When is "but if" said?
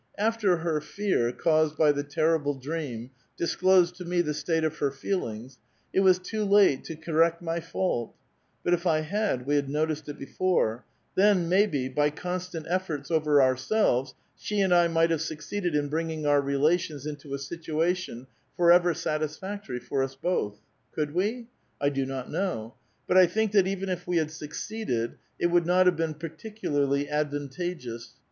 8.63-8.87